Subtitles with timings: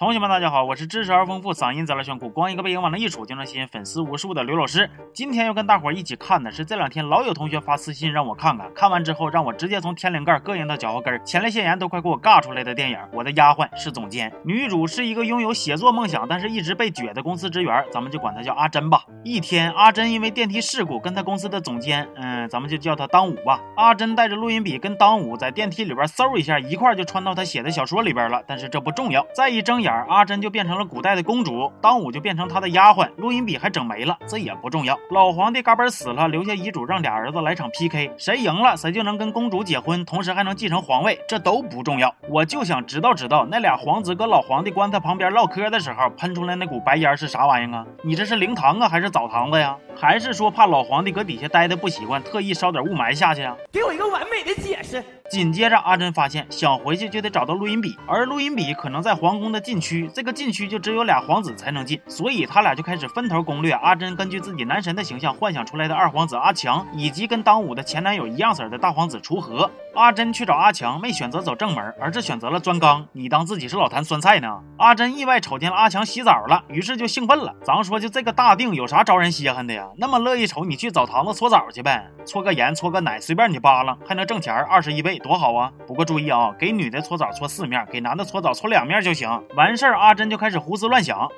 [0.00, 4.88] 同学们，大家好，我是知识而丰富、嗓音贼拉炫酷、光一个背影往那一杵就能吸引粉丝无数的刘老师。
[5.12, 14.30] 今天要跟大伙儿一起看的是这两天老有同学发私信让我看看，看完之后让我直接从天灵盖膈应到脚后跟，前列腺炎都快给我尬出来的电影《我的丫鬟是总监》。
[14.42, 19.04] 女主是一个拥有写作梦想但是一直被撅的公司职员，咱们就管她叫阿珍吧。
[19.22, 23.60] 一天，阿珍因为电梯事故跟她公司的总监，嗯，咱们就叫他当武吧。
[23.76, 28.42] 阿珍带着录音笔跟当武在电梯里边嗖一下，一块就穿到他写的小说里边了。
[28.46, 29.89] 但是这不重要，再一睁眼。
[30.08, 34.98] 阿珍就变成了古代的公主，当武就变成他的丫鬟，录音笔还整没了，这也不重要。
[35.10, 42.14] 老皇帝嘎嘣死了，留下遗嘱让俩儿子来场 PK，谁赢了谁就能跟公主结婚，同时还能继承皇位，这都不重要。
[42.28, 47.84] 我就想知道知道那俩皇子搁老皇帝棺材旁边唠嗑的时候喷出来那股白烟是啥玩意啊？
[48.02, 49.76] 你这是灵堂啊还是澡堂子呀？
[49.96, 53.56] 还是说怕老皇帝搁底下待的不习惯，特意烧点雾霾下去啊？
[53.72, 55.04] 给我一个完美的解释。
[55.30, 63.70] 紧接着，阿珍发现想回去就得找到录音笔，而录音笔可能在皇宫的禁区，这个禁区就只有俩皇子才能进，所以他俩就开始分头攻略。
[63.70, 69.70] 阿珍根据自己男神的形象幻想出来的二皇子阿强，以及跟当午的前男友一样色的大皇子锄禾。
[69.94, 73.04] 阿珍去找阿强，没选择走正门，而是选择了钻缸。
[73.12, 74.60] 你当自己是老坛酸菜呢？
[74.78, 77.54] 阿珍意外瞅见阿强洗澡了，于是就兴奋了。
[77.64, 79.88] 咱说就这个大腚有啥招人稀罕的呀？
[79.96, 85.72] 那么乐意瞅你去澡堂子搓澡去呗，搓个盐搓个奶随便你扒拉，还能挣钱二十一倍，多好啊！
[85.86, 89.28] 不过注意啊，给女的搓澡搓四面，给男的搓澡搓两面就行。
[89.56, 91.28] 完事儿，阿珍就开始胡思乱想。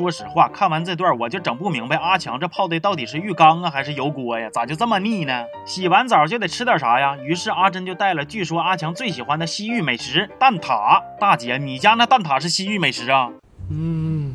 [0.00, 4.48] 说实话，看完这段我就整不明白，阿强这泡的到底是浴缸啊，还是油锅呀？
[4.50, 5.44] 咋就这么腻呢？
[5.66, 7.18] 洗完澡就得吃点啥呀？
[7.18, 11.02] 于是阿珍就带了据说阿强最喜欢的西域美食蛋挞。
[11.20, 13.30] 大姐，你家那蛋挞是西域美食啊？
[13.68, 14.34] 嗯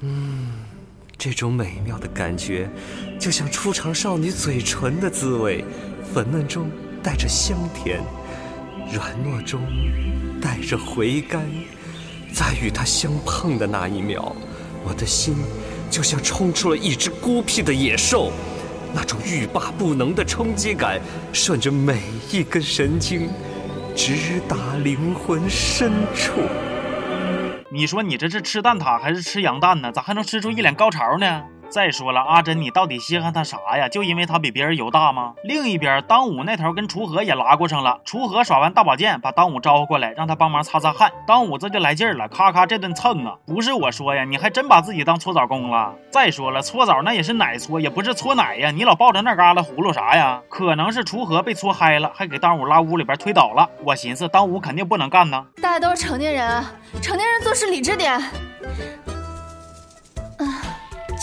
[0.00, 0.52] 嗯，
[1.16, 2.68] 这种美妙的感觉，
[3.20, 5.64] 就像初尝少女嘴唇的滋味，
[6.12, 6.68] 粉嫩中
[7.04, 8.00] 带着香甜，
[8.92, 9.60] 软糯中
[10.42, 11.40] 带着回甘。
[12.34, 14.34] 在与他相碰的那一秒，
[14.84, 15.36] 我的心
[15.88, 18.32] 就像冲出了一只孤僻的野兽，
[18.92, 21.00] 那种欲罢不能的冲击感，
[21.32, 22.02] 顺着每
[22.32, 23.30] 一根神经，
[23.94, 26.32] 直达灵魂深处。
[27.70, 29.92] 你说你这是吃蛋挞还是吃羊蛋呢？
[29.92, 31.42] 咋还能吃出一脸高潮呢？
[31.68, 33.88] 再说了，阿珍，你到底稀罕他啥呀？
[33.88, 35.34] 就因为他比别人油大吗？
[35.42, 38.00] 另一边，当武那头跟锄禾也拉过上了。
[38.04, 41.10] 锄禾耍完大宝剑，把当武招呼过来，让他帮忙擦擦汗。
[41.26, 43.34] 当武这就来劲儿了，咔咔这顿蹭啊！
[43.46, 45.92] 不是我说呀，你还真把自己当搓澡工了。
[46.10, 48.70] 再说了，搓澡那也是奶搓，也不是搓奶呀。
[48.70, 50.40] 你老抱着那旮旯葫芦啥呀？
[50.48, 53.68] 可能是锄禾被搓嗨了，还给当武拉屋里边推倒了。
[53.84, 55.44] 我寻思，当武肯定不能干呢。
[55.60, 56.64] 大家都是成年人，
[57.02, 58.20] 成年人做事理智点。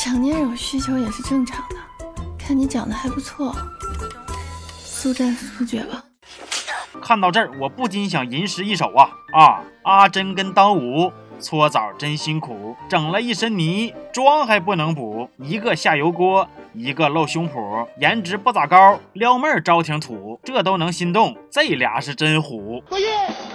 [0.04, 1.76] 成年人有需求也是正常的，
[2.36, 3.56] 看你长得还不错，
[4.84, 6.04] 速战速决吧。
[7.00, 9.62] 看到这儿，我不禁想吟诗一首啊啊！
[9.84, 16.50] 阿珍跟当武搓澡真辛苦，整了一身泥，妆还不能补，一个下油锅。
[16.74, 22.82] 一个露胸脯，颜值不咋高，撩妹儿招挺土，这都能心动，这俩是真虎。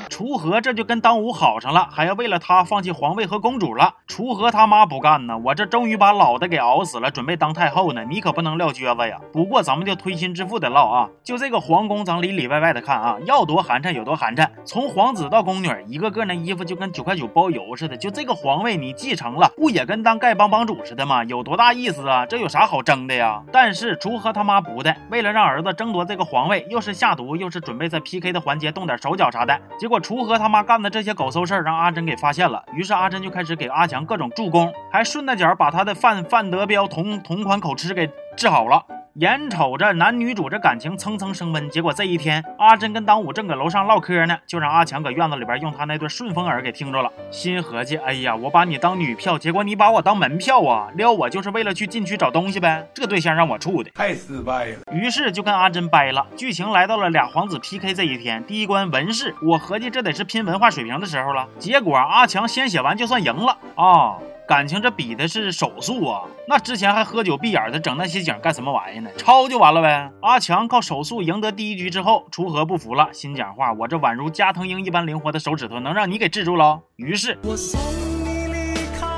[0.08, 3.94] 楚河这就跟当武好上了，还要为了他放弃皇位和公主了。
[4.06, 9.18] 楚河他妈不干呢，我这终于把老的给熬死了，准备当太后呢，你可不能撂蹶子呀。
[9.32, 14.48] 不过咱们就推心置腹的唠啊，就这个皇宫，咱里里外外的看啊，要多寒碜有多寒碜。
[14.64, 17.96] 从皇子到宫女，一个个那衣服就跟九块九包邮似的。
[17.96, 21.24] 就这个皇位你继承了，不也跟当丐帮帮主似的吗？
[21.24, 22.26] 有多大意思啊？
[22.26, 23.06] 这有啥好争？
[23.06, 29.60] 的呀，但是楚河他妈不的，为了让儿子争夺这个皇位，又是下毒，又是准备在 PK 的环节动点手脚啥的。
[29.78, 32.64] 结果锄禾他妈干的这些狗搜事儿，让阿珍给发现了。
[32.72, 38.84] 于是阿珍就开始给阿强各种助攻，还顺带脚把他的范范德彪同同款口吃给治好了。
[39.18, 47.10] 眼瞅着男女主这感情蹭蹭升温，结果这一天，阿珍跟当武正搁楼上唠嗑呢，就让阿强搁院子里边用他那对顺风耳给听着了。
[47.30, 50.88] 心合计，哎呀，我把你当女票，结果你把我当门票啊！
[50.96, 54.80] 撩我就是为了去禁区找东西呗，这对象让我处的太失败了。
[54.92, 56.26] 于是就跟阿珍掰了。
[56.36, 61.48] 剧情来到了俩皇子 PK 这一天，第一关文试，我合计这得是拼文化水平的时候了。
[61.58, 64.18] 结果阿强先写完就算赢了啊！
[64.46, 66.22] 感情这比的是手速啊！
[66.46, 69.10] 那之前还喝酒闭眼的，整那些景干什么玩意呢？
[69.16, 70.08] 抄就完了呗！
[70.22, 76.80] 阿强靠手速赢得第一局之后，楚河不服了，心讲话：我这宛如加藤鹰一般灵活的手指头，能让你给制住了？
[76.94, 77.80] 于是，我送
[78.24, 79.08] 你离开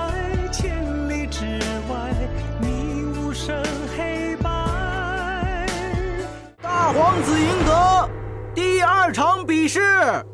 [0.51, 0.71] 千
[1.11, 1.45] 里之
[1.91, 2.11] 外，
[2.63, 3.55] 你无声
[3.99, 4.49] 黑白。
[6.63, 7.68] 大皇子赢得
[8.79, 9.45] 第二场。
[9.45, 9.81] 比试。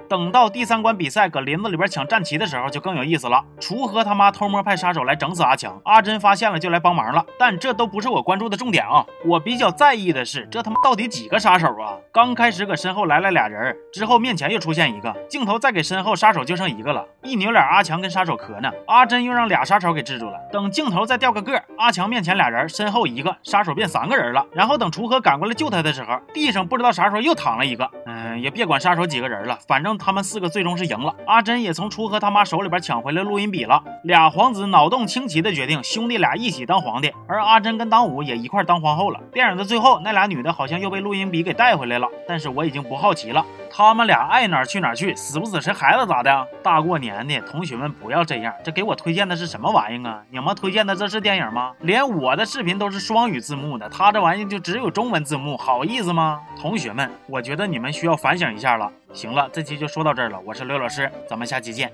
[0.09, 3.43] 等到第三关比赛搁林子里边抢战旗的时候，就更有意思了。
[3.61, 7.25] 锄禾他妈偷摸派杀手来整死阿强，阿珍发现了就来帮忙了。
[7.39, 9.07] 但这都不是我关注的重点啊！
[9.25, 11.97] 我比较在意的是，这他妈到底几个杀手啊？
[12.13, 17.07] 刚开始搁身后来了俩人，之后面前又出现一个，镜头再给身后杀手就剩一个了。
[17.23, 20.39] 一扭脸，阿强跟杀手磕呢，阿珍又让俩杀手给制住了。
[20.53, 24.45] 等镜头再掉个个，阿强面前俩人，身后一个，杀手变三个人了。
[24.53, 27.89] 然后等锄禾赶过来救他的时候，地上不知道啥时候又躺了一个。
[28.07, 31.15] 嗯，也别管杀手几个人了，反正他们四个最终是赢了。
[31.27, 33.83] 阿珍也从锄禾他妈手里边抢回来录音笔了。
[34.03, 39.21] 俩皇子脑洞清奇的决定，兄弟俩一起当皇帝，而阿珍跟当武也一块当皇后了。
[39.33, 43.45] 电影的最后，那俩女的好像又被录音笔给带回来了，但是我已经不好奇了。
[43.77, 46.47] 他们俩爱哪去哪去，死不死谁孩子咋的？
[46.63, 48.55] 大过年的，同学们不要这样。
[48.63, 50.23] 这给我推荐的是什么玩意啊？
[50.31, 51.73] 你们推荐的这是电影吗？
[51.81, 56.41] 连我的视频都是双语字幕的，他这玩意就只有中文字幕，好意思吗？
[56.61, 58.91] 同学们，我觉得你们需要反省一下了。
[59.13, 61.93] 行了，这期就说到这儿了，我是刘老师，咱们下期见。